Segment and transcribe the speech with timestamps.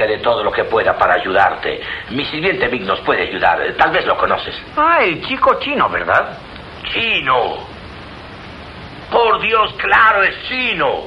[0.00, 1.78] que de todo lo que pueda para ayudarte.
[2.10, 3.58] Mi sirviente Vic nos puede ayudar.
[3.76, 4.54] Tal vez lo conoces.
[4.74, 6.38] Ah, el chico chino, ¿verdad?
[6.90, 7.58] ¡Chino!
[9.12, 11.02] Por Dios, claro, es chino.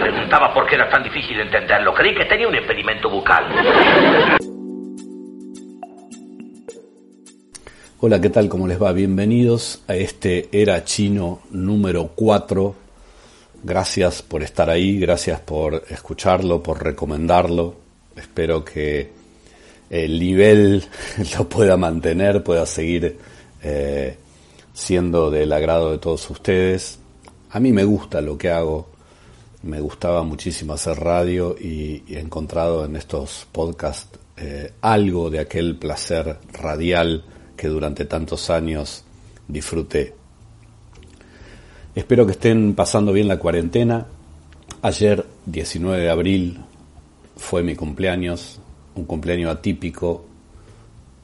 [0.00, 1.94] Preguntaba por qué era tan difícil entenderlo.
[1.94, 3.44] Creí que tenía un impedimento bucal.
[8.00, 8.48] Hola, ¿qué tal?
[8.48, 8.92] ¿Cómo les va?
[8.92, 12.79] Bienvenidos a este Era Chino número 4.
[13.62, 17.74] Gracias por estar ahí, gracias por escucharlo, por recomendarlo.
[18.16, 19.10] Espero que
[19.90, 20.84] el nivel
[21.38, 23.18] lo pueda mantener, pueda seguir
[23.62, 24.16] eh,
[24.72, 26.98] siendo del agrado de todos ustedes.
[27.50, 28.88] A mí me gusta lo que hago,
[29.62, 35.76] me gustaba muchísimo hacer radio y, he encontrado en estos podcasts eh, algo de aquel
[35.76, 37.24] placer radial
[37.56, 39.04] que durante tantos años
[39.46, 40.19] disfruté.
[41.92, 44.06] Espero que estén pasando bien la cuarentena.
[44.80, 46.60] Ayer, 19 de abril,
[47.36, 48.60] fue mi cumpleaños,
[48.94, 50.24] un cumpleaños atípico.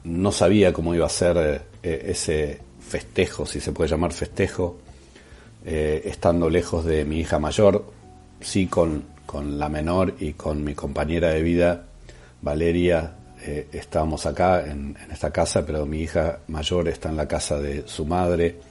[0.03, 4.77] No sabía cómo iba a ser eh, ese festejo, si se puede llamar festejo,
[5.65, 7.85] eh, estando lejos de mi hija mayor,
[8.41, 11.85] sí con, con, la menor y con mi compañera de vida,
[12.41, 17.27] Valeria, eh, estábamos acá en, en esta casa, pero mi hija mayor está en la
[17.27, 18.66] casa de su madre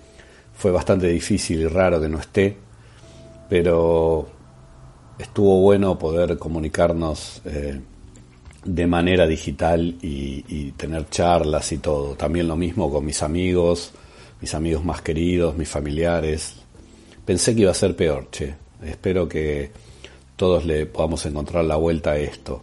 [0.57, 2.57] fue bastante difícil y raro que no esté,
[3.49, 4.27] pero
[5.19, 7.81] estuvo bueno poder comunicarnos eh,
[8.65, 12.15] de manera digital y, tener charlas y todo.
[12.15, 13.93] También lo mismo con mis amigos,
[14.41, 16.55] mis amigos más queridos, mis familiares.
[17.25, 18.55] Pensé que iba a ser peor, che.
[18.83, 19.71] Espero que
[20.37, 22.63] todos le podamos encontrar la vuelta a esto.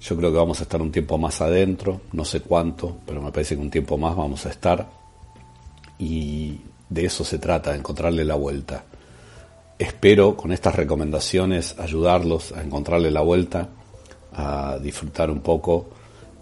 [0.00, 3.30] Yo creo que vamos a estar un tiempo más adentro, no sé cuánto, pero me
[3.32, 4.88] parece que un tiempo más vamos a estar.
[5.98, 8.84] Y de eso se trata, encontrarle la vuelta.
[9.78, 13.68] Espero con estas recomendaciones ayudarlos a encontrarle la vuelta,
[14.32, 15.90] a disfrutar un poco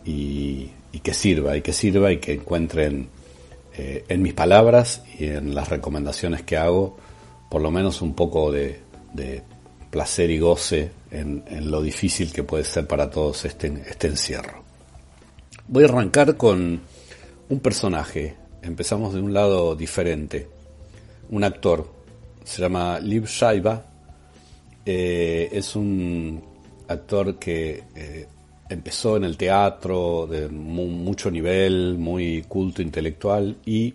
[0.04, 0.70] y,
[1.02, 3.08] que sirva, y que sirva y que encuentren
[3.76, 6.96] eh, en mis palabras y en las recomendaciones que hago
[7.50, 8.80] por lo menos un poco de,
[9.90, 14.62] placer y goce en, en, lo difícil que puede ser para todos este, este encierro.
[15.68, 16.80] Voy a arrancar con
[17.48, 18.34] un personaje
[18.66, 20.48] empezamos de un lado diferente.
[21.30, 21.88] Un actor,
[22.44, 23.84] se llama Liv Shaiba,
[24.84, 26.42] eh, es un
[26.88, 28.26] actor que eh,
[28.68, 33.94] empezó en el teatro de mu mucho nivel, muy culto intelectual y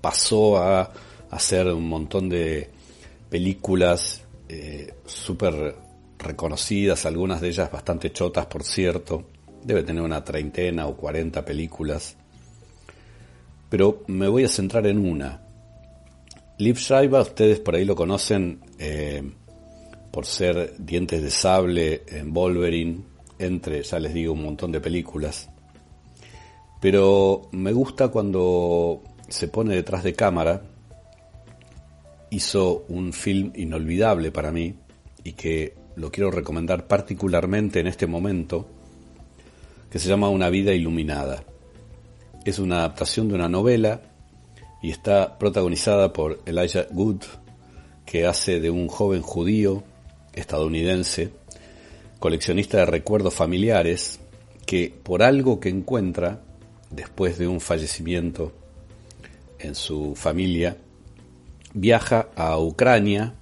[0.00, 0.90] pasó a
[1.30, 2.70] hacer un montón de
[3.28, 5.74] películas eh, súper
[6.18, 9.24] reconocidas, algunas de ellas bastante chotas por cierto,
[9.62, 12.16] debe tener una treintena o cuarenta películas
[13.68, 15.42] pero me voy a centrar en una.
[16.58, 19.22] Liv Schreiber, ustedes por ahí lo conocen eh,
[20.10, 23.02] por ser dientes de sable en Wolverine,
[23.38, 25.48] entre, ya les digo, un montón de películas.
[26.80, 30.62] Pero me gusta cuando se pone detrás de cámara.
[32.30, 34.74] Hizo un film inolvidable para mí
[35.24, 38.68] y que lo quiero recomendar particularmente en este momento,
[39.90, 41.42] que se llama Una vida iluminada.
[42.48, 44.00] Es una adaptación de una novela
[44.80, 47.20] y está protagonizada por Elijah Wood,
[48.06, 49.84] que hace de un joven judío
[50.32, 51.30] estadounidense,
[52.18, 54.18] coleccionista de recuerdos familiares,
[54.64, 56.40] que por algo que encuentra
[56.88, 58.54] después de un fallecimiento
[59.58, 60.78] en su familia,
[61.74, 63.34] viaja a Ucrania,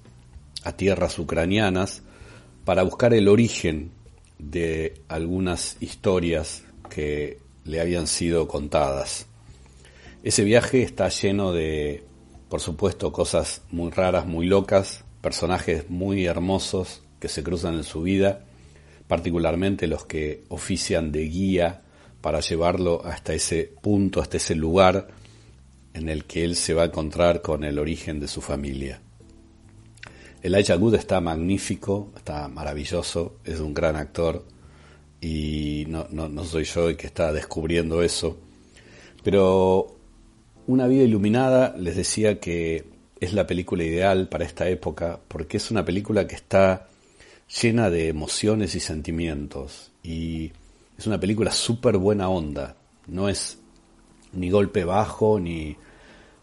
[0.64, 2.02] a tierras ucranianas,
[2.64, 3.92] para buscar el origen
[4.40, 9.26] de algunas historias que le habían sido contadas.
[10.22, 12.02] Ese viaje está lleno de,
[12.48, 18.02] por supuesto, cosas muy raras, muy locas, personajes muy hermosos que se cruzan en su
[18.02, 18.44] vida,
[19.08, 21.82] particularmente los que ofician de guía
[22.20, 25.08] para llevarlo hasta ese punto, hasta ese lugar
[25.94, 29.00] en el que él se va a encontrar con el origen de su familia.
[30.42, 34.44] Elijah Wood está magnífico, está maravilloso, es un gran actor,
[35.20, 38.38] y no, no, no soy yo el que está descubriendo eso.
[39.22, 39.96] Pero
[40.66, 42.84] Una vida iluminada les decía que
[43.20, 46.88] es la película ideal para esta época porque es una película que está
[47.62, 49.92] llena de emociones y sentimientos.
[50.02, 50.52] Y
[50.98, 52.76] es una película súper buena onda.
[53.06, 53.58] No es
[54.32, 55.76] ni golpe bajo, ni,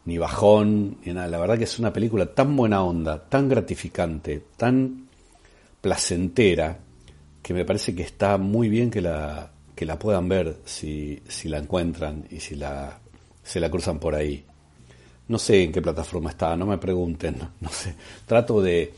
[0.05, 1.27] ni bajón, ni nada.
[1.27, 5.09] La verdad que es una película tan buena onda, tan gratificante, tan
[5.81, 6.79] placentera,
[7.43, 11.49] que me parece que está muy bien que la, que la puedan ver si, si
[11.49, 12.99] la encuentran y si la,
[13.43, 14.45] se la cruzan por ahí.
[15.27, 17.95] No sé en qué plataforma está, no me pregunten, no, sé.
[18.25, 18.93] Trato de,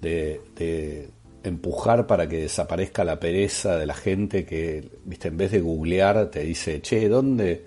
[0.00, 1.10] de, de,
[1.42, 6.30] empujar para que desaparezca la pereza de la gente que, viste, en vez de googlear
[6.30, 7.64] te dice, che, ¿dónde,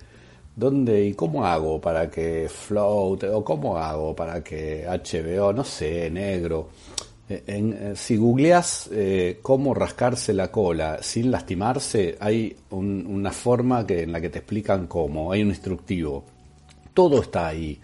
[0.56, 6.10] dónde y cómo hago para que Float, o cómo hago para que HBO, no sé,
[6.10, 6.70] negro.
[7.34, 14.04] Eh, eh, si googleas eh, cómo rascarse la cola sin lastimarse, hay una forma que,
[14.04, 16.26] en la que te explican cómo, hay un instructivo.
[16.94, 17.80] Todo está ahí.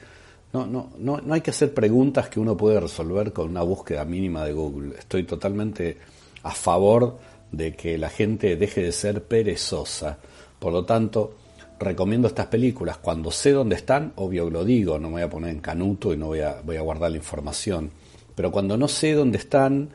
[0.54, 4.06] No, no, no, no hay que hacer preguntas que uno puede resolver con una búsqueda
[4.06, 5.00] mínima de Google.
[5.00, 5.98] Estoy totalmente
[6.44, 7.18] a favor
[7.52, 10.20] de que la gente deje de ser perezosa.
[10.60, 11.34] Por lo tanto,
[11.80, 12.98] recomiendo estas películas.
[12.98, 16.18] Cuando sé dónde están, obvio lo digo, no me voy a poner en canuto y
[16.18, 17.90] no voy a, voy a guardar la información.
[18.40, 19.90] Pero cuando no sé dónde están,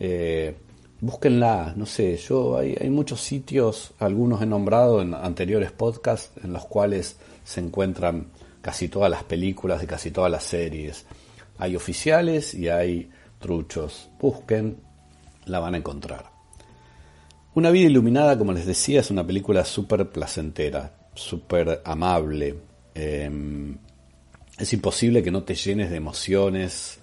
[0.00, 0.56] eh,
[1.02, 1.74] búsquenla.
[1.76, 7.18] No sé, yo hay, muchos sitios, algunos he nombrado en anteriores podcasts, en los cuales
[7.44, 8.28] se encuentran
[8.62, 11.04] casi todas las películas de casi todas las series.
[11.58, 14.08] Hay oficiales y hay truchos.
[14.18, 14.78] Busquen,
[15.44, 16.30] la van a encontrar.
[17.52, 22.56] Una vida iluminada, como les decía, es una película súper placentera, súper amable.
[22.94, 23.76] Em,
[24.56, 27.01] es imposible que no te llenes de emociones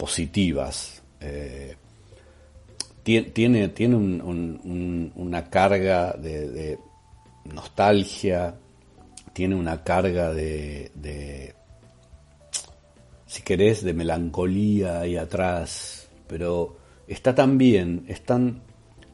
[0.00, 1.02] positivas.
[1.20, 1.76] Eh,
[3.02, 6.78] tiene, tiene una carga de
[7.44, 8.54] nostalgia,
[9.32, 11.54] tiene una carga de,
[13.26, 16.76] si querés, de melancolía ahí atrás, pero
[17.06, 18.62] está tan bien, es tan,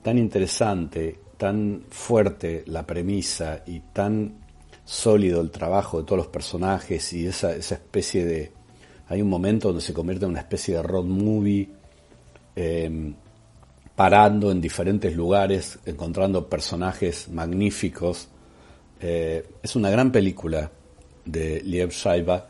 [0.03, 4.45] tan interesante, tan fuerte la premisa y tan
[4.85, 8.56] sólido el trabajo de todos los personajes y esa, esa especie de...
[9.09, 11.69] Hay un momento donde se convierte en una especie de road movie,
[12.55, 13.15] em,
[13.95, 18.29] parando en diferentes lugares, encontrando personajes magníficos
[19.01, 20.71] eh, es una gran película
[21.25, 22.45] de Liev Schreiber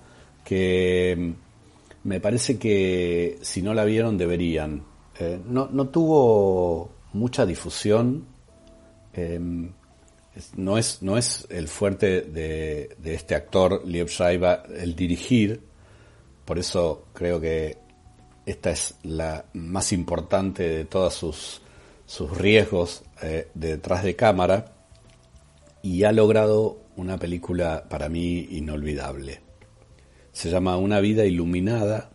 [0.45, 4.85] que mm, me parece que si no la vieron deberían.
[5.19, 8.27] Eh, no, tuvo mucha difusión.
[9.13, 9.71] Em,
[10.57, 15.61] no, es, no es el fuerte de, este actor, Liev Schreiber, el dirigir.
[16.47, 17.77] Por eso creo que
[18.47, 21.61] esta es la más importante de todos sus,
[22.07, 24.73] sus riesgos eh, detrás de cámara
[25.83, 29.41] y ha logrado una película para mí inolvidable.
[30.33, 32.11] Se llama Una vida iluminada,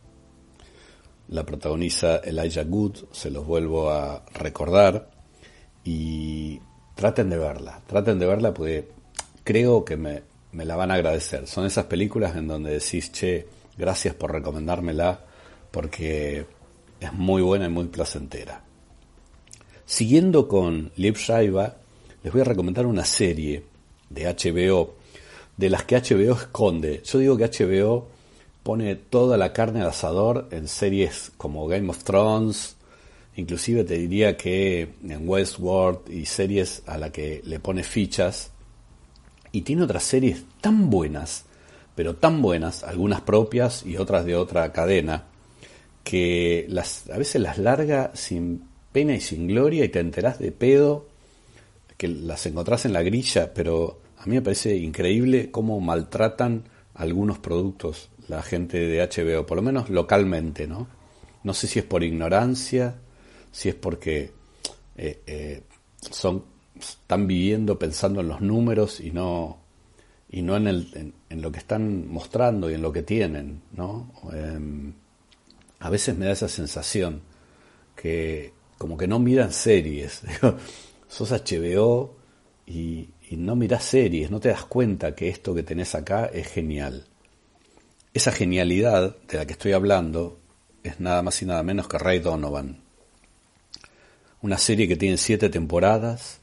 [1.28, 5.12] la protagoniza Elijah Good, se los vuelvo a recordar,
[5.84, 6.60] y
[6.96, 8.90] traten de verla, traten de verla porque
[9.44, 11.48] creo que me, me la van a agradecer.
[11.48, 13.48] Son esas películas en donde decís, che,
[13.82, 15.26] gracias por recomendármela,
[15.72, 16.46] porque
[17.00, 18.64] es muy buena y muy placentera.
[19.86, 21.74] Siguiendo con Liv Schreiber,
[22.24, 23.64] les voy a recomendar una serie
[24.12, 24.94] de HBO,
[25.58, 27.02] de las que HBO esconde.
[27.04, 28.08] Yo digo que HBO
[28.62, 32.76] pone toda la carne al asador en series como Game of Thrones,
[33.36, 38.52] inclusive te diría que en Westworld y series a la que le pone fichas,
[39.52, 41.46] y tiene otras series tan buenas,
[42.02, 45.26] pero tan buenas, algunas propias y otras de otra cadena,
[46.04, 50.52] que las, a veces las larga sin pena y sin gloria y te enterás de
[50.52, 51.06] pedo
[51.98, 56.64] que las encontrás en la grilla, pero a mí me parece increíble cómo maltratan
[56.96, 60.88] algunos productos la gente de HBO, por lo menos localmente, ¿no?
[61.44, 62.96] No sé si es por ignorancia,
[63.52, 64.32] si es porque
[64.98, 65.62] eh, eh,
[66.10, 66.46] son
[66.80, 69.60] están viviendo pensando en los números y no
[70.32, 74.12] y no en, el, lo que están mostrando y en lo que tienen, ¿no?
[74.34, 74.94] Em,
[75.80, 77.22] a veces me da esa sensación
[77.96, 80.24] que como que no miran series.
[81.08, 82.16] sos HBO
[82.66, 87.06] y, no mirás series, no te das cuenta que esto que tenés acá es genial.
[88.14, 90.40] Esa genialidad de la que estoy hablando
[90.84, 92.82] es nada más y nada menos que Ray Donovan.
[94.42, 96.40] Una serie que tiene siete temporadas.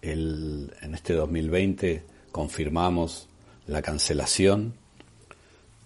[0.00, 3.28] En este 2020 confirmamos
[3.66, 4.74] la cancelación.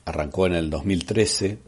[0.05, 1.59] Arrancó en el 2013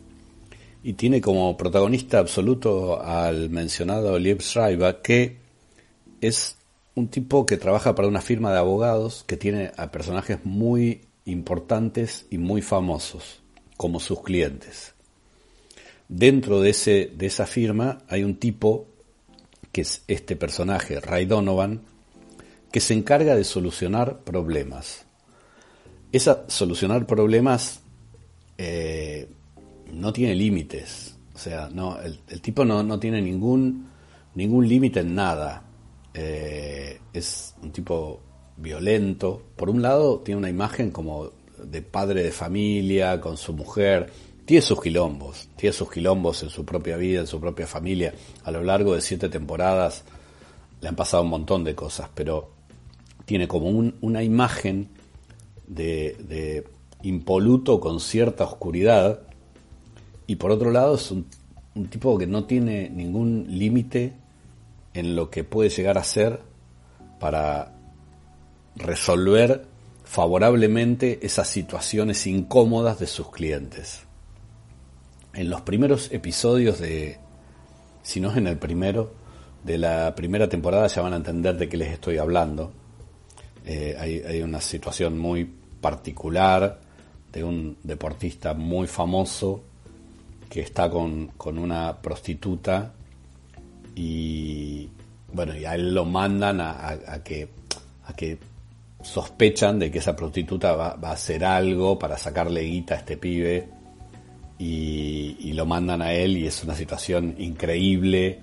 [0.83, 5.39] y tiene como protagonista absoluto al mencionado Liev Schreiber, que
[6.21, 6.57] es
[6.95, 12.27] un tipo que trabaja para una firma de abogados que tiene a personajes muy importantes
[12.31, 13.41] y muy famosos
[13.77, 14.95] como sus clientes.
[16.09, 18.87] Dentro de, ese, de esa firma hay un tipo
[19.73, 21.83] que es este personaje, Ray Donovan,
[22.73, 25.08] que se encarga de solucionar problemas.
[26.11, 27.81] Esa solucionar problemas
[28.57, 29.29] eh,
[29.93, 31.17] no tiene límites.
[31.35, 33.89] O sea, no, el, tipo no, no, tiene ningún,
[34.35, 35.63] ningún límite en nada.
[36.15, 38.21] Eh, es un tipo
[38.57, 39.43] violento.
[39.57, 41.31] Por un lado, tiene una imagen como
[41.63, 44.11] de padre de familia, con su mujer.
[44.45, 48.15] Tiene sus quilombos, tiene sus quilombos en su propia vida, en su propia familia.
[48.45, 50.05] A lo largo de siete temporadas
[50.81, 52.51] le han pasado un montón de cosas, pero
[53.27, 53.69] tiene como
[54.01, 54.89] una imagen
[55.69, 56.65] de,
[57.03, 59.21] impoluto con cierta oscuridad.
[60.27, 61.27] Y por otro lado es un,
[61.75, 64.13] un tipo que no tiene ningún límite
[64.95, 66.41] en lo que puede llegar a ser
[67.21, 67.75] para
[68.77, 69.67] resolver
[70.05, 74.05] favorablemente esas situaciones incómodas de sus clientes.
[75.35, 77.19] En los primeros episodios de,
[78.03, 79.13] si no es en el primero,
[79.65, 82.73] de la primera temporada ya van a entender de qué les estoy hablando.
[83.67, 86.81] Eh, hay, hay, una situación muy particular
[87.33, 89.63] de un deportista muy famoso
[90.49, 92.93] que está con, con una prostituta
[93.95, 94.89] y
[95.33, 97.49] bueno, y a él lo mandan a, que,
[98.07, 98.39] a que
[99.03, 103.69] sospechan de que esa prostituta va, a hacer algo para sacarle guita a este pibe
[104.59, 108.39] y, lo mandan a él y es una situación increíble,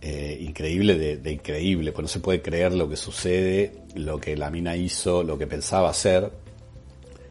[0.00, 4.50] eh, increíble de, increíble, pues no se puede creer lo que sucede, lo que la
[4.50, 6.30] mina hizo, lo que pensaba hacer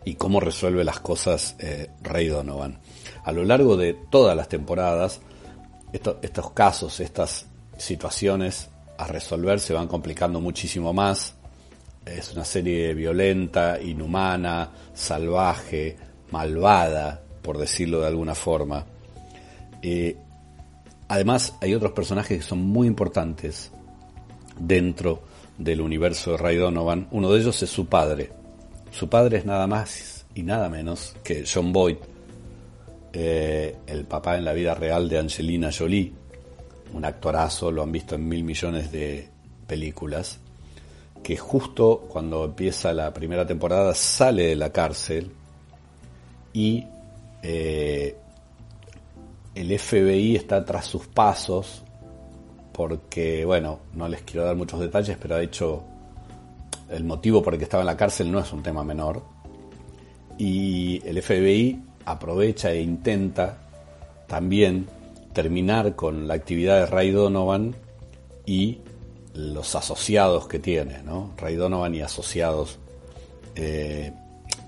[0.08, 2.80] y cómo resuelve las cosas eh, Ray Donovan.
[3.24, 5.20] A lo largo de todas las temporadas,
[5.92, 7.46] estos casos, estas
[7.78, 11.38] situaciones a resolver se van complicando muchísimo más
[12.16, 15.98] es una serie violenta, inhumana, salvaje,
[16.32, 18.86] malvada, por decirlo de alguna forma.
[19.82, 20.16] Eh,
[21.08, 23.72] además, hay otros personajes que son muy importantes
[24.58, 25.24] dentro
[25.58, 27.08] del universo de Ray Donovan.
[27.12, 28.32] Uno de ellos es su padre.
[28.98, 31.98] Su padre es nada más y nada menos que John Boyd,
[33.14, 36.12] eh, el papá en la vida real de Angelina Jolie,
[36.96, 39.30] un actorazo, lo han visto en mil millones de
[39.68, 40.40] películas
[41.22, 45.30] que justo cuando empieza la primera temporada sale de la cárcel
[46.54, 46.84] y
[47.44, 48.16] eh,
[49.54, 51.84] el FBI está tras sus pasos
[52.72, 55.84] porque, bueno, no les quiero dar muchos detalles, pero ha hecho
[56.90, 59.24] el motivo por el que estaba en la cárcel no es un tema menor.
[60.38, 63.58] Y el FBI aprovecha e intenta
[64.28, 64.88] también
[65.34, 67.76] terminar con la actividad de Ray Donovan
[68.46, 68.80] y
[69.34, 71.34] los asociados que tiene, ¿no?
[71.38, 72.80] Ray Donovan y asociados,
[73.56, 74.14] eh,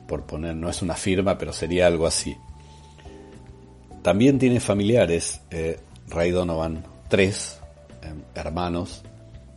[0.08, 2.36] por poner, no es una firma, pero sería algo así.
[4.02, 7.60] También tiene familiares, eh, Ray Donovan, tres
[8.04, 9.04] eh, hermanos,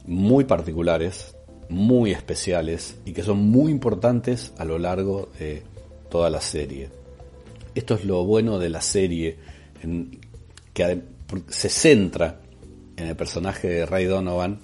[0.07, 1.37] muy particulares,
[1.69, 5.63] muy especiales y que son muy importantes a lo largo de
[6.11, 6.91] toda la serie.
[7.75, 9.39] Esto es lo bueno de la serie,
[10.75, 11.03] que
[11.49, 12.41] se centra
[12.97, 14.61] en el personaje de Ray Donovan,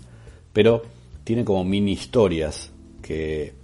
[0.53, 0.83] pero
[1.25, 3.55] tiene como mini historias que,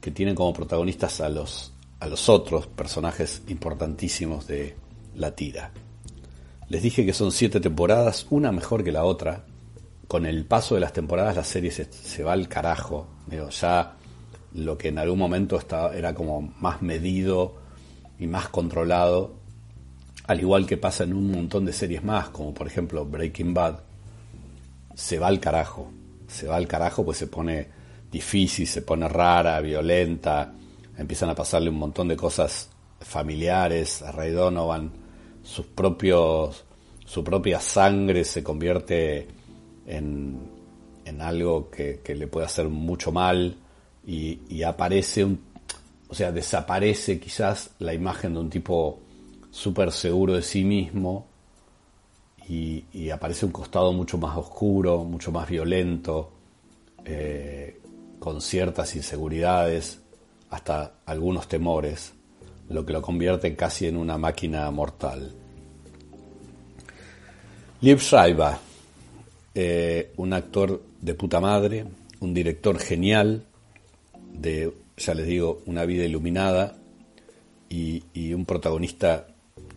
[0.00, 4.76] que tienen como protagonistas a los, a los otros personajes importantísimos de
[5.16, 5.72] la tira.
[6.68, 9.44] Les dije que son siete temporadas, una mejor que la otra.
[10.08, 13.08] Con el paso de las temporadas la serie se, va al carajo.
[13.28, 13.96] ya
[14.54, 17.56] lo que en algún momento estaba, era como más medido
[18.18, 19.34] y más controlado,
[20.26, 23.80] al igual que pasa en un montón de series más, como por ejemplo Breaking Bad,
[24.94, 25.90] se va al carajo
[26.26, 27.68] se va al carajo, pues se pone
[28.10, 30.52] difícil, se pone rara, violenta,
[30.96, 32.70] empiezan a pasarle un montón de cosas
[33.00, 34.90] familiares a Ray Donovan,
[35.42, 36.64] sus propios,
[37.04, 39.28] su propia sangre se convierte
[39.86, 40.54] en,
[41.20, 43.56] algo que, le puede hacer mucho mal
[44.06, 45.26] y, aparece
[46.08, 49.00] o sea, desaparece quizás la imagen de un tipo
[49.50, 51.26] súper seguro de sí mismo
[52.48, 56.30] y, aparece un costado mucho más oscuro, mucho más violento,
[57.04, 57.80] eh,
[58.18, 60.00] con ciertas inseguridades,
[60.50, 62.12] hasta algunos temores,
[62.68, 65.34] lo que lo convierte casi en una máquina mortal.
[67.80, 68.54] Liv Schreiber,
[69.58, 71.86] eh, un actor de puta madre,
[72.20, 73.46] un director genial,
[74.34, 76.76] de, ya les digo, una vida iluminada
[77.70, 78.02] y,
[78.34, 79.28] un protagonista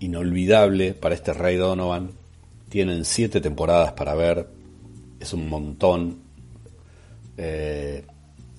[0.01, 2.12] inolvidable para este Ray Donovan,
[2.67, 4.50] tienen siete temporadas para ver,
[5.17, 6.24] es un montón.
[7.38, 8.03] Eh,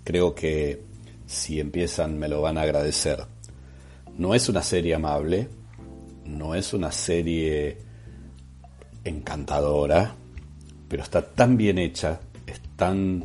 [0.05, 0.81] creo que
[1.27, 3.27] si empiezan me lo van a agradecer.
[4.17, 5.49] No es una serie amable,
[6.25, 7.77] no es una serie
[9.05, 10.17] encantadora,
[10.91, 13.25] pero está tan bien hecha, es tan,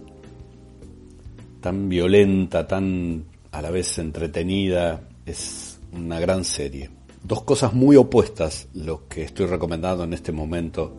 [1.60, 6.92] tan violenta, tan a la vez entretenida, es una gran serie.
[7.24, 10.96] Dos cosas muy opuestas lo que estoy recomendando en este momento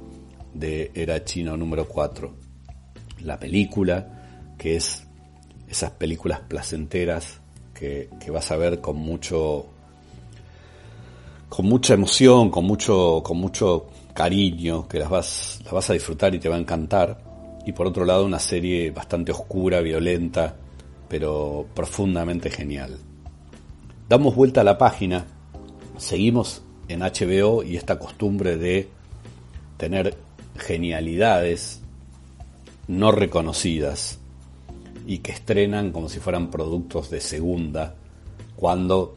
[0.54, 2.34] de Era Chino número 4.
[3.20, 5.06] La película, que es
[5.68, 7.40] esas películas placenteras
[7.74, 9.66] que, que vas a ver con mucho
[11.48, 16.48] con mucha emoción, con mucho, con mucho cariño, que las vas, a disfrutar y te
[16.48, 17.18] va a encantar.
[17.64, 20.56] Y por otro lado, una serie bastante oscura, violenta,
[21.08, 22.98] pero profundamente genial.
[24.08, 25.26] Damos vuelta a la página,
[25.98, 28.88] seguimos en HBO y esta costumbre de
[29.76, 30.16] tener
[30.56, 31.82] genialidades
[32.88, 34.18] no reconocidas
[35.06, 37.94] y que estrenan como si fueran productos de segunda
[38.54, 39.16] cuando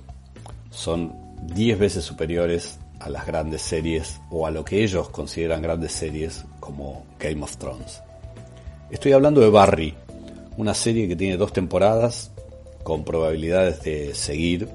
[0.72, 1.14] son
[1.54, 6.46] 10 veces superiores a las grandes series o a lo que ellos consideran grandes series
[6.60, 8.02] como Game of Thrones.
[8.90, 9.96] Estoy hablando de Barry,
[10.58, 12.32] una serie que tiene dos temporadas
[12.84, 14.68] con probabilidades de seguir.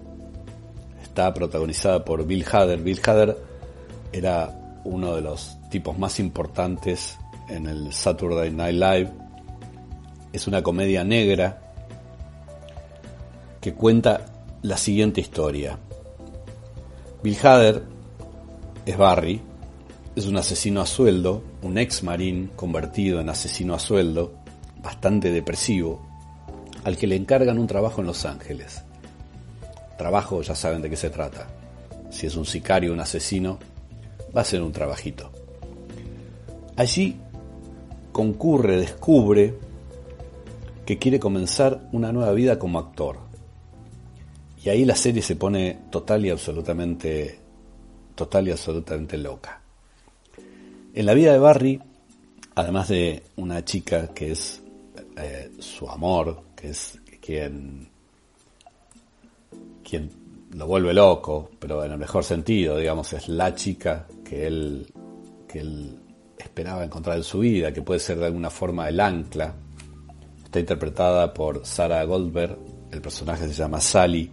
[1.02, 2.80] Está protagonizada por Bill Hader.
[2.80, 3.36] Bill Hader
[4.12, 9.10] era uno de los tipos más importantes en el Saturday Night Live.
[10.32, 11.60] Es una comedia negra
[13.60, 14.26] que cuenta
[14.62, 15.78] la siguiente historia.
[17.22, 17.93] Bill Hader
[18.86, 19.40] es Barry,
[20.14, 24.34] es un asesino a sueldo, un ex marín convertido en asesino a sueldo,
[24.82, 26.06] bastante depresivo,
[26.84, 28.82] al que le encargan un trabajo en Los Ángeles.
[29.96, 31.48] Trabajo, ya saben de qué se trata.
[32.10, 33.58] Si es un sicario, un asesino,
[34.36, 35.30] va a ser un trabajito.
[36.76, 37.16] Allí
[38.12, 39.54] concurre, descubre
[40.84, 43.18] que quiere comenzar una nueva vida como actor.
[44.62, 47.38] Y ahí la serie se pone total y absolutamente,
[48.14, 49.60] total y absolutamente loca.
[50.94, 51.80] En la vida de Barry,
[52.54, 54.62] además de una chica que es
[55.16, 57.88] eh, su amor, que es quien,
[59.82, 60.10] quien
[60.52, 64.86] lo vuelve loco, pero en el mejor sentido, digamos, es la chica que él,
[65.48, 65.98] que él
[66.38, 69.54] esperaba encontrar en su vida, que puede ser de alguna forma el ancla.
[70.44, 72.56] Está interpretada por Sarah Goldberg,
[72.92, 74.30] el personaje se llama Sally,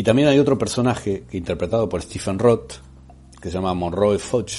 [0.00, 2.76] y también hay otro personaje interpretado por Stephen Roth,
[3.38, 4.50] que se llama Monroe Foch,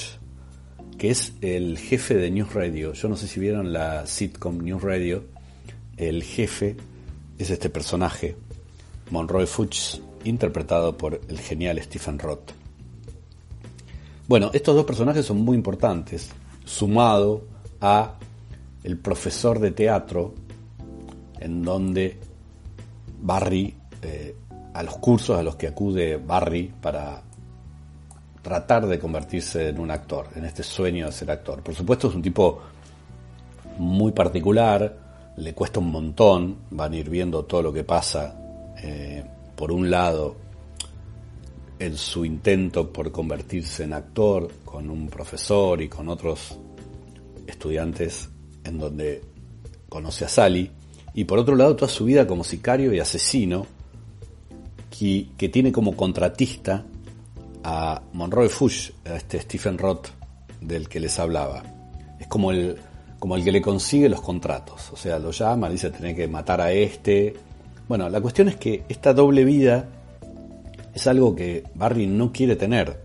[1.00, 2.94] que es el jefe de News Radio.
[2.94, 5.24] Yo no sé si vieron la sitcom News Radio.
[5.98, 6.78] El jefe
[7.40, 8.36] es este personaje,
[9.10, 12.52] Monroe Foch, interpretado por el genial Stephen Roth.
[14.28, 16.30] Bueno, estos dos personajes son muy importantes,
[16.66, 17.48] sumado
[17.82, 18.20] a
[18.84, 20.36] el profesor de teatro,
[21.40, 22.20] en donde
[23.24, 23.74] Barry
[24.04, 24.36] eh,
[24.74, 27.22] a los cursos a los que acude Barry para
[28.42, 31.62] tratar de convertirse en un actor, en este sueño de ser actor.
[31.62, 32.60] Por supuesto es un tipo
[33.78, 38.36] muy particular, le cuesta un montón, van a ir viendo todo lo que pasa,
[38.82, 39.24] eh,
[39.56, 40.36] por un lado,
[41.80, 46.58] en su intento por convertirse en actor con un profesor y con otros
[47.48, 48.30] estudiantes
[48.64, 49.24] en donde
[49.90, 50.72] conoce a Sally,
[51.14, 53.66] y por otro lado toda su vida como sicario y asesino,
[55.38, 56.86] que, tiene como contratista
[57.64, 60.10] a Monroe Fuchs, a este Stephen Roth
[60.62, 61.64] del que les hablaba.
[62.20, 62.78] Es como el,
[63.18, 64.92] como el que le consigue los contratos.
[64.92, 67.34] O sea, lo llama, dice tener que matar a este.
[67.88, 69.90] Bueno, la cuestión es que esta doble vida
[70.94, 73.00] es algo que Barry no quiere tener.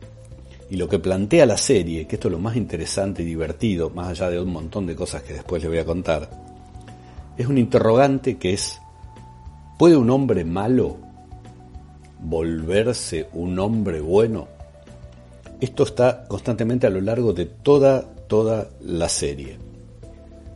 [0.68, 4.08] Y lo que plantea la serie, que esto es lo más interesante y divertido, más
[4.08, 6.28] allá de un montón de cosas que después les voy a contar,
[7.38, 8.82] es un interrogante que es,
[9.78, 11.05] ¿puede un hombre malo
[12.20, 14.48] volverse un hombre bueno?
[15.60, 19.58] Esto está constantemente a lo largo de toda, toda la serie.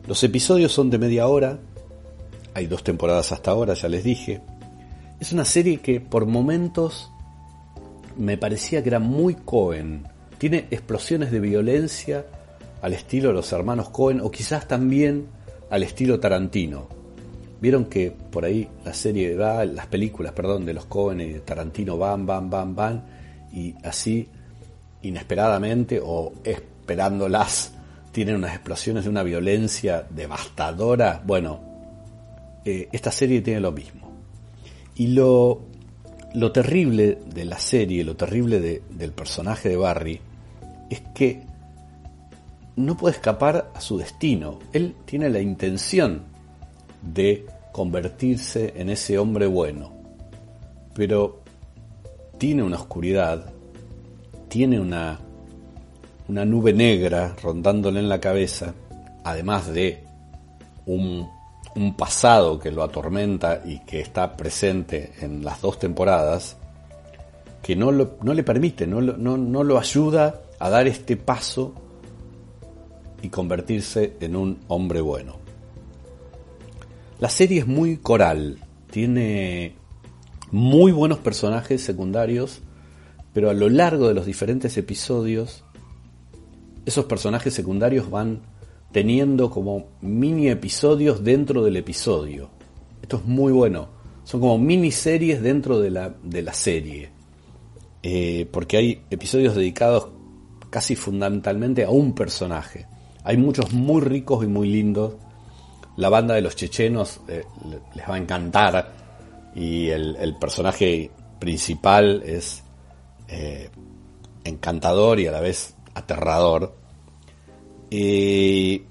[0.07, 1.59] Los episodios son de media hora,
[2.53, 4.41] hay dos temporadas hasta ahora, ya les dije.
[5.19, 7.11] Es una serie que por momentos
[8.17, 10.03] me parecía que era muy Cohen.
[10.37, 12.25] Tiene explosiones de violencia
[12.81, 15.27] al estilo de los hermanos Cohen o quizás también
[15.69, 17.00] al estilo Tarantino.
[17.61, 21.95] Vieron que por ahí la serie va, las películas, perdón, de los Cohen de Tarantino
[21.95, 23.05] van, van, van, van,
[23.53, 24.27] y así
[25.03, 27.73] inesperadamente o esperándolas
[28.11, 31.21] tienen unas explosiones de una violencia devastadora.
[31.23, 31.59] Bueno,
[32.65, 34.11] eh, esta serie tiene lo mismo.
[34.95, 35.61] Y lo,
[36.33, 40.19] lo terrible de la serie, lo terrible del personaje de Barry,
[40.89, 41.43] es que
[42.75, 44.59] no puede escapar a su destino.
[44.73, 46.30] Él tiene la intención
[47.01, 49.91] de convertirse en ese hombre bueno.
[50.93, 51.41] Pero
[52.37, 53.51] tiene una oscuridad,
[54.47, 55.19] tiene una,
[56.27, 58.73] una nube negra rondándole en la cabeza,
[59.23, 60.03] además de
[60.85, 61.29] un,
[61.75, 66.57] un pasado que lo atormenta y que está presente en las dos temporadas,
[67.61, 71.73] que no, no le permite, no, no, no lo ayuda a dar este paso
[73.21, 75.35] y convertirse en un hombre bueno.
[77.21, 78.57] La serie es muy coral,
[78.89, 79.75] tiene
[80.49, 82.61] muy buenos personajes secundarios,
[83.31, 85.63] pero a lo largo de los diferentes episodios,
[86.83, 88.41] esos personajes secundarios van
[88.91, 92.49] teniendo como mini episodios dentro del episodio.
[93.03, 93.89] Esto es muy bueno.
[94.23, 97.11] Son como miniseries dentro de la, de la serie.
[98.01, 100.07] Eh, porque hay episodios dedicados
[100.71, 102.87] casi fundamentalmente a un personaje.
[103.23, 105.17] Hay muchos muy ricos y muy lindos.
[105.97, 107.43] La banda de los chechenos eh,
[107.95, 108.93] les va a encantar
[109.55, 112.63] y el, personaje principal es
[113.27, 113.69] eh,
[114.43, 116.73] encantador y a la vez aterrador.
[117.89, 118.83] Y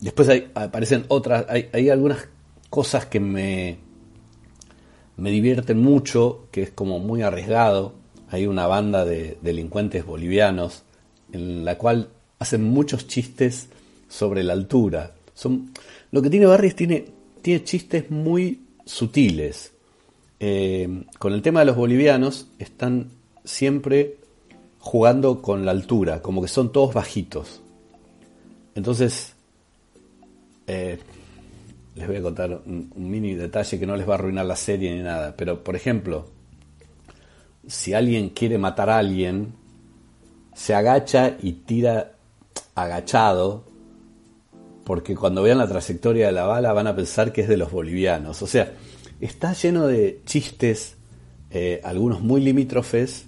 [0.00, 2.28] después aparecen otras, hay, algunas
[2.70, 3.78] cosas que me,
[5.16, 7.94] me divierten mucho, que es como muy arriesgado.
[8.30, 10.82] Hay una banda de delincuentes bolivianos
[11.32, 13.68] en la cual hacen muchos chistes
[14.08, 15.14] sobre la altura.
[15.34, 15.72] Son,
[16.10, 17.06] lo que tiene Barry es tiene,
[17.42, 19.72] tiene chistes muy sutiles.
[20.40, 23.10] Eh, con el tema de los bolivianos están
[23.44, 24.16] siempre
[24.78, 27.60] jugando con la altura, como que son todos bajitos.
[28.74, 29.34] Entonces,
[30.66, 30.98] eh,
[31.96, 34.94] les voy a contar un, mini detalle que no les va a arruinar la serie
[34.94, 36.28] ni nada, pero por ejemplo,
[37.66, 39.54] si alguien quiere matar a alguien,
[40.54, 42.12] se agacha y tira
[42.74, 43.64] agachado,
[44.88, 47.70] porque cuando vean la trayectoria de la bala van a pensar que es de los
[47.70, 48.40] bolivianos.
[48.40, 48.72] O sea,
[49.20, 50.96] está lleno de chistes,
[51.50, 53.26] eh, algunos muy limítrofes,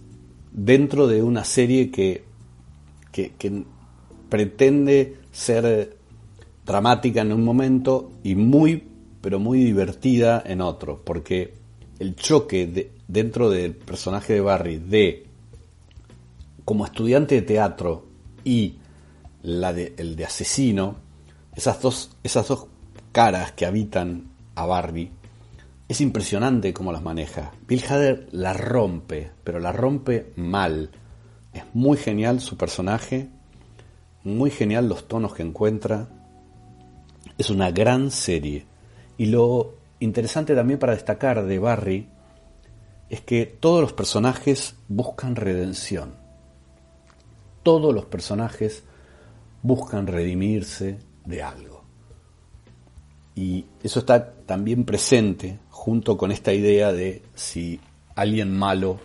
[0.53, 2.25] dentro de una serie que,
[3.13, 3.65] que,
[4.31, 5.99] pretende ser
[6.65, 8.83] dramática en un momento y muy,
[9.21, 11.53] pero muy divertida en otro, porque
[11.99, 15.27] el choque de, dentro del personaje de Barry de
[16.65, 18.07] como estudiante de teatro
[18.45, 18.77] y
[19.43, 21.10] el de asesino,
[21.55, 22.67] esas dos, esas dos
[23.13, 25.11] caras que habitan a Barbie,
[25.89, 27.53] es impresionante cómo las maneja.
[27.67, 30.91] Bill Hader la rompe, pero la rompe mal.
[31.53, 33.29] Es muy genial su personaje,
[34.23, 36.09] muy genial los tonos que encuentra.
[37.37, 38.67] Es una gran serie.
[39.19, 42.09] Y lo interesante también para destacar de Barry
[43.09, 46.21] es que todos los personajes buscan redención
[47.63, 48.83] todos los personajes
[49.63, 51.85] buscan redimirse de algo.
[53.35, 57.81] Y eso está también presente junto con esta idea de si
[58.15, 58.99] alguien malo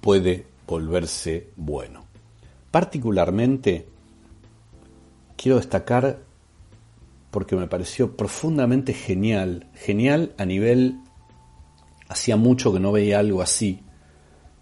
[0.00, 2.04] puede volverse bueno.
[2.70, 3.88] Particularmente
[5.36, 6.20] quiero destacar
[7.30, 11.00] porque me pareció profundamente genial, genial a nivel,
[12.08, 13.80] hacía mucho que no veía algo así,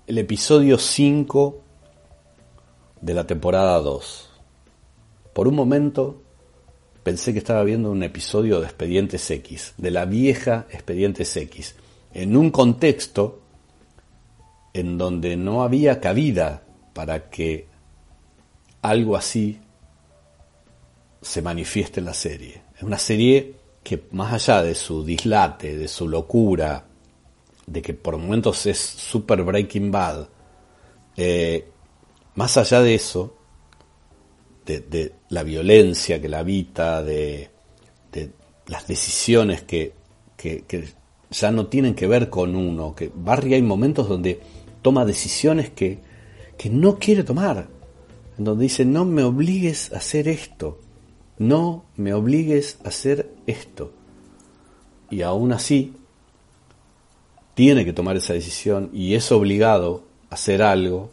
[0.07, 1.61] el episodio 5
[3.02, 4.31] de la temporada 2.
[5.35, 6.22] Por un momento
[7.03, 11.75] pensé que estaba viendo un episodio de Expedientes X, de la vieja Expedientes X,
[12.15, 13.41] en un contexto
[14.73, 16.62] en donde no había cabida
[16.93, 17.67] para que
[18.83, 19.59] algo así
[21.21, 22.62] se manifieste en la serie.
[22.77, 26.85] Es una serie que más allá de su dislate, de su locura,
[27.67, 30.29] de que por momentos es super Breaking Bad,
[31.17, 31.69] eh,
[32.35, 33.37] más allá de eso,
[34.66, 37.51] de, la violencia que la habita, de,
[38.66, 39.92] las decisiones que,
[41.31, 44.40] ya no tienen que ver con uno, que Barry hay momentos donde
[44.83, 45.98] toma decisiones que,
[46.59, 47.68] que no quiere tomar,
[48.38, 50.79] en donde dice, no me obligues a hacer esto,
[51.38, 53.92] no me obligues a hacer esto.
[55.11, 55.94] Y aún así,
[57.55, 61.11] tiene que tomar esa decisión y es obligado a hacer algo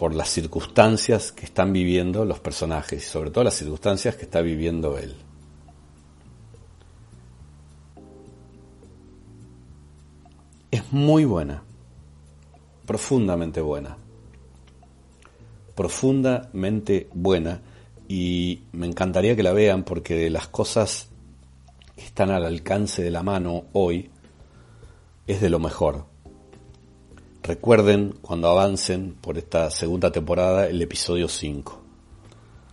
[0.00, 4.40] por las circunstancias que están viviendo los personajes y sobre todo las circunstancias que está
[4.40, 5.14] viviendo él.
[10.70, 11.62] Es muy buena,
[12.86, 13.98] profundamente buena,
[15.74, 17.60] profundamente buena
[18.08, 21.10] y me encantaría que la vean porque de las cosas
[21.94, 24.08] que están al alcance de la mano hoy
[25.26, 26.09] es de lo mejor.
[27.42, 31.80] Recuerden cuando avancen por esta segunda temporada el episodio 5.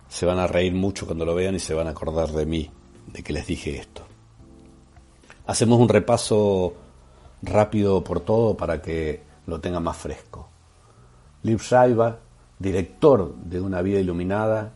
[0.08, 2.70] Se van a reír mucho cuando lo vean y se van a acordar de mí,
[3.06, 4.02] de que les dije esto.
[5.46, 6.74] Hacemos un repaso
[7.42, 10.48] rápido por todo para que lo tengan más fresco.
[11.42, 12.28] Liv Schreiber
[12.58, 14.74] director de Una vida iluminada,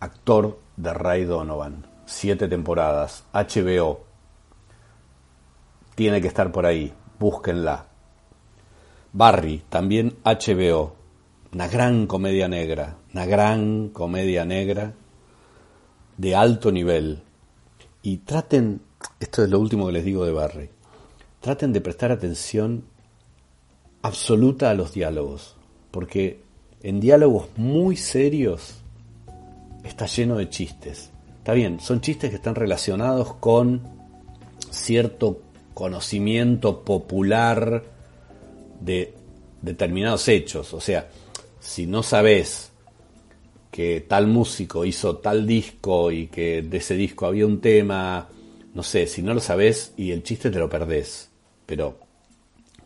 [0.00, 1.86] actor de Ray Donovan.
[2.06, 4.00] Siete temporadas, HBO.
[5.94, 7.87] Tiene que estar por ahí, búsquenla.
[9.12, 10.94] Barry, también HBO.
[11.52, 14.92] Una gran comedia negra, una gran comedia negra
[16.18, 17.22] de alto nivel.
[18.02, 18.82] Y traten,
[19.18, 20.68] esto es lo último que les digo de Barry,
[21.40, 22.84] traten de prestar atención
[24.02, 25.56] absoluta a los diálogos,
[25.90, 26.42] porque
[26.82, 28.74] en diálogos muy serios
[29.84, 31.10] está lleno de chistes.
[31.38, 33.80] Está bien, son chistes que están relacionados con
[34.70, 35.40] cierto
[35.72, 37.97] conocimiento popular
[38.80, 39.14] de
[39.62, 40.72] determinados hechos.
[40.74, 41.08] O sea,
[41.60, 42.70] si no sabes
[43.70, 48.28] que tal músico hizo tal disco y que de ese disco había un tema,
[48.74, 51.30] no sé, si no lo sabes y el chiste te lo perdés.
[51.66, 51.98] Pero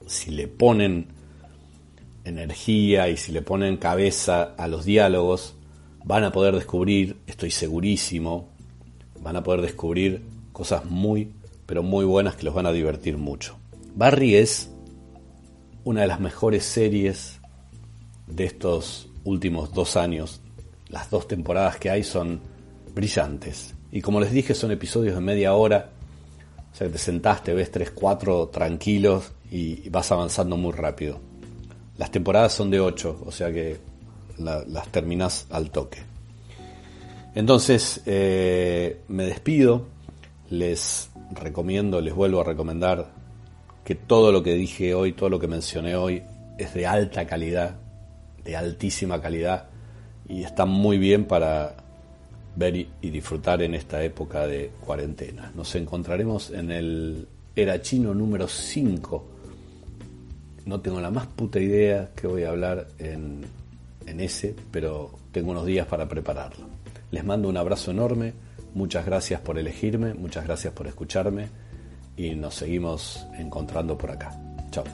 [0.07, 1.07] si le ponen
[2.25, 5.55] energía y si le ponen cabeza a los diálogos,
[6.05, 8.49] van a poder descubrir, estoy segurísimo,
[9.21, 11.33] van a poder descubrir cosas muy,
[11.67, 13.57] pero muy buenas que los van a divertir mucho.
[13.95, 14.72] Barry es
[15.85, 17.41] una de las mejores series
[18.27, 20.41] de estos últimos dos años.
[20.89, 22.41] Las dos temporadas que hay son
[22.95, 23.75] brillantes.
[23.91, 25.91] Y como les dije, son episodios de media hora.
[26.73, 31.21] O sea, te sentaste, ves tres, cuatro tranquilos y vas avanzando muy rápido.
[31.99, 33.79] Las temporadas son de 8, o sea que
[34.39, 35.99] las terminas al toque.
[37.35, 39.87] Entonces, eh, me despido,
[40.51, 43.13] les recomiendo, les vuelvo a recomendar
[43.85, 46.23] que todo lo que dije hoy, todo lo que mencioné hoy,
[46.59, 47.77] es de alta calidad,
[48.45, 49.69] de altísima calidad,
[50.29, 51.77] y está muy bien para
[52.55, 55.53] ver y disfrutar en esta época de cuarentena.
[55.55, 59.33] Nos encontraremos en el Era Chino número 5
[60.65, 63.43] no tengo la más puta idea que voy a hablar en,
[64.07, 66.67] en ese, pero tengo unos días para prepararlo.
[67.11, 68.33] Les mando un abrazo enorme,
[68.75, 71.49] muchas gracias por elegirme, muchas gracias por escucharme
[72.17, 74.39] y nos seguimos encontrando por acá.
[74.71, 74.85] Chao.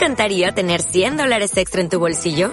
[0.00, 2.52] encantaría tener 100 dólares extra en tu bolsillo?